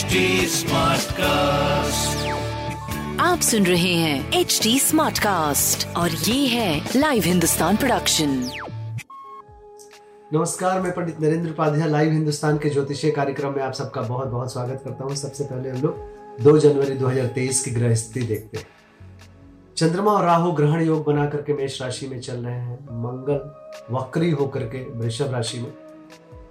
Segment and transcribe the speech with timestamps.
[0.00, 2.28] HD Smartcast.
[3.20, 8.50] आप सुन रहे हैं एच डी स्मार्ट कास्ट और ये है लाइव हिंदुस्तान प्रोडक्शन
[10.34, 14.52] नमस्कार मैं पंडित नरेंद्र उपाध्याय लाइव हिंदुस्तान के ज्योतिषीय कार्यक्रम में आप सबका बहुत बहुत
[14.52, 18.66] स्वागत करता हूँ। सबसे पहले हम लोग 2 जनवरी 2023 की ग्रह स्थिति देखते हैं।
[19.76, 23.40] चंद्रमा और राहु ग्रहण योग बना करके मेष राशि में चल रहे हैं। मंगल
[23.94, 25.89] वक्री होकर के वृषभ राशि में।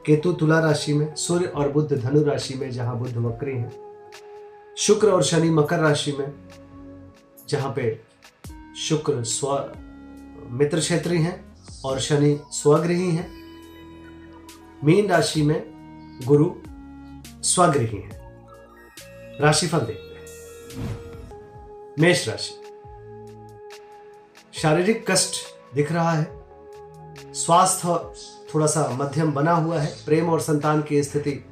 [0.06, 3.72] केतु तुला राशि में, सूर्य और बुद्ध धनु राशि में जहाँ बुद्ध वक्री हैं।
[4.78, 6.34] शुक्र और शनि मकर राशि में,
[7.50, 8.00] जहाँ पे
[8.78, 9.74] शुक्र स्व
[10.50, 13.32] मित्र क्षेत्री हैं और शनि स्वगृही हैं।
[14.84, 15.64] मीन राशि में
[16.26, 16.52] गुरु
[17.44, 18.48] स्वगृही हैं।
[19.42, 20.26] राशिफल देखते हैं।
[22.00, 22.56] मेष राशि।
[24.54, 25.36] शारीरिक कष्ट
[25.76, 26.40] दिख रहा है।
[27.34, 27.88] स्वास्थ्य
[28.54, 31.46] थोड़ा सा मध्यम बना हुआ है। प्रेम और संतान की स्थिति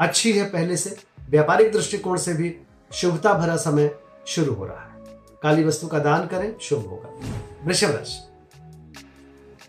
[0.00, 0.96] अच्छी है पहले से।
[1.30, 2.56] व्यापारिक दृष्टिकोण से भी
[2.92, 5.04] शुभता भरा समय शुरू हो रहा है।
[5.42, 7.08] काली वस्तु का दान करें, शुभ होगा।
[7.64, 8.20] वृषभ राशि।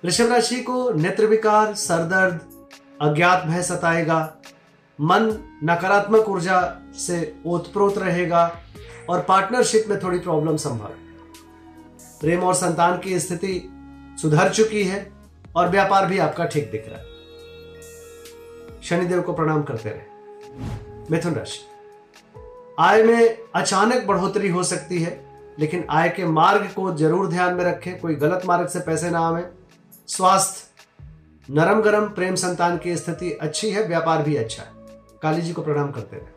[0.03, 2.39] वृषभ राशि को नेत्र विकार, सरदर्द,
[3.01, 4.33] अज्ञात भय सताएगा।
[5.01, 5.21] मन
[5.63, 8.57] नकारात्मक ऊर्जा से ओतप्रोत रहेगा
[9.09, 10.93] और पार्टनरशिप में थोड़ी प्रॉब्लम संभव
[12.21, 13.69] प्रेम और संतान की स्थिति
[14.21, 15.16] सुधर चुकी है।
[15.57, 17.05] और व्यापार भी आपका ठीक दिख रहा है।
[18.83, 21.59] शनिदेव को प्रणाम करते रहे। मिथुन राशि।
[22.79, 25.19] आय में अचानक बढ़ोतरी हो सकती है,
[25.59, 29.19] लेकिन आय के मार्ग को ज़रूर ध्यान में रखें, कोई गलत मार्ग से पैसे ना
[29.19, 29.45] आवे।
[30.07, 30.65] स्वास्थ्य।
[31.49, 34.69] नरम गरम प्रेम संतान की स्थिति अच्छी है, व्यापार भी अच्छा है।
[35.21, 36.35] काली जी को प्रणाम करते रहे।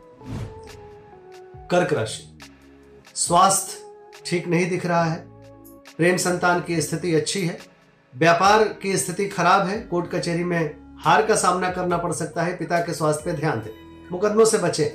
[1.67, 2.37] कर्क राशि।
[3.15, 5.25] स्वास्थ्य ठीक नहीं दिख रहा है
[5.97, 7.57] प्रेम संतान की स्थिति अच्छी है
[8.15, 12.57] व्यापार की स्थिति खराब है, कोर्ट कचहरी में हार का सामना करना पड़ सकता है,
[12.57, 13.71] पिता के स्वास्थ्य पे ध्यान दें।
[14.11, 14.85] मुकदमों से बचे,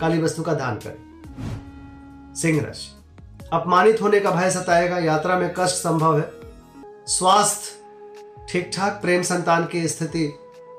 [0.00, 2.96] काली वस्तु का दान करें। सिंह राशि
[3.52, 6.30] अपमानित होने का भय सताएगा, यात्रा में कष्ट संभव है।
[7.06, 10.32] स्वास्थ्य ठीक ठाक प्रेम संतान की स्थिति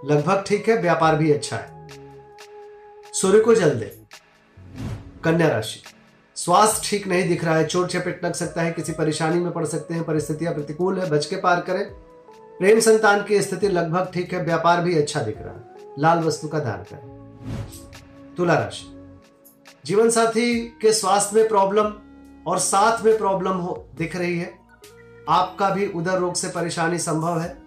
[0.06, 1.88] लगभग ठीक है, व्यापार भी अच्छा है।
[3.14, 3.98] सूर्य को जल दे।
[5.24, 5.84] कन्या राशि
[6.46, 9.66] स्वास्थ्य ठीक नहीं दिख रहा है, चोट चपेट लग सकता है, किसी परेशानी में पड़
[9.66, 11.90] सकते हैं, परिस्थितियाँ प्रतिकूल है, बच के पार करें।
[12.58, 15.64] प्रेम संतान की स्थिति लगभग ठीक है, व्यापार भी अच्छा दिख रहा है।
[16.00, 19.14] लाल वस्तु का दान करें। तुला राशि।
[19.86, 21.94] जीवन साथी के स्वास्थ्य में प्रॉब्लम
[22.48, 24.60] और साथ में प्रॉब्लम हो, दिख रही है।
[25.30, 27.58] आपका भी उदर रोग से परेशानी संभव है।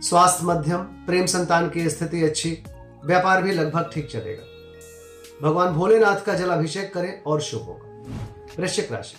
[0.00, 2.62] स्वास्थ्य मध्यम, प्रेम संतान की स्थिति अच्छी,
[3.04, 4.42] व्यापार भी लगभग ठीक चलेगा।
[5.48, 7.87] भगवान भोलेनाथ का जलाभिषेक करें और शुभ होगा।
[8.58, 9.16] वृश्चिक राशि।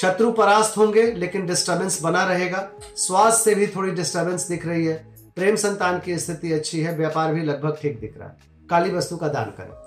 [0.00, 5.16] शत्रु परास्त होंगे, लेकिन डिस्टरबेंस बना रहेगा। स्वास्थ्य से भी थोड़ी डिस्टरबेंस दिख रही है।
[5.36, 8.36] प्रेम संतान की स्थिति अच्छी है, व्यापार भी लगभग ठीक दिख रहा है।
[8.70, 9.86] काली वस्तु का दान करें।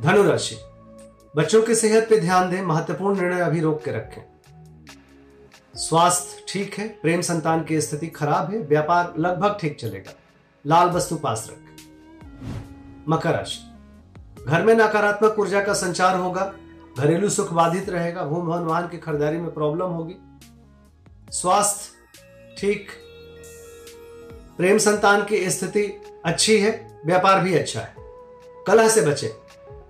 [0.00, 0.56] धनु राशि।
[1.36, 4.22] बच्चों की सेहत पे ध्यान दें, महत्वपूर्ण निर्णय अभी रोक के रखें।
[5.76, 10.12] स्वास्थ्य ठीक है, प्रेम संतान की स्थिति खराब है, व्यापार लगभग ठीक चलेगा।
[10.66, 11.76] लाल वस्तु पास रखें।
[13.08, 13.66] मकर राशि।
[14.44, 16.54] घर में नकारात्मक ऊर्जा का संचार होगा
[16.98, 20.14] घरेलू सुख बाधित रहेगा भूम भवन वाहन की खरीदारी में प्रॉब्लम होगी।
[21.30, 21.90] स्वास्थ्य,
[22.58, 22.88] ठीक।
[24.56, 27.94] प्रेम संतान की स्थिति अच्छी है, व्यापार भी अच्छा है।
[28.66, 29.36] कलह से बचे,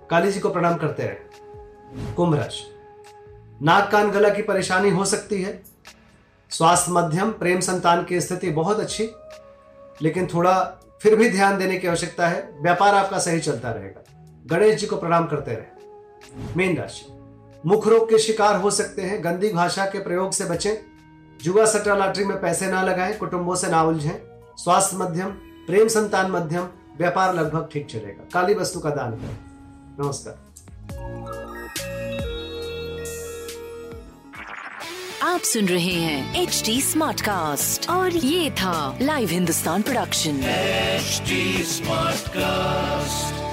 [0.09, 1.31] काली जी को प्रणाम करते रहे।
[2.13, 2.63] कुंभ राशि।
[3.61, 5.63] नाक कान गला की परेशानी हो सकती है।
[6.49, 9.09] स्वास्थ्य मध्यम, प्रेम संतान की स्थिति बहुत अच्छी,
[10.01, 10.63] लेकिन थोड़ा
[11.01, 14.01] फिर भी ध्यान देने की आवश्यकता है। व्यापार आपका सही चलता रहेगा।
[14.47, 15.70] गणेश जी को प्रणाम करते रहे।
[16.57, 17.05] मीन राशि।
[17.65, 20.75] मुख रोग के शिकार हो सकते हैं। गंदी भाषा के प्रयोग से बचें।
[21.43, 24.19] जुआ सट्टा लॉटरी में पैसे ना लगाएँ। कुटुंबों से ना उलझें।
[24.57, 25.29] स्वास्थ्य मध्यम
[25.67, 26.67] प्रेम संतान मध्यम
[26.97, 29.37] व्यापार लगभग ठीक चलेगा। काली वस्तु का दान करें।
[29.99, 30.51] नमस्कार।
[35.23, 40.41] आप सुन रहे हैं एच डी स्मार्ट कास्ट और ये था live Hindustan production
[40.99, 43.50] HD Smartcast.